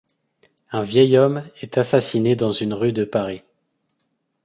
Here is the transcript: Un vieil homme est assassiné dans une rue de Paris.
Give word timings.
Un 0.71 0.81
vieil 0.81 1.15
homme 1.19 1.47
est 1.61 1.77
assassiné 1.77 2.35
dans 2.35 2.51
une 2.51 2.73
rue 2.73 2.91
de 2.91 3.03
Paris. 3.05 3.43